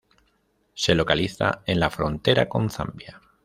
[0.73, 3.21] Se localiza en la frontera con Zambia.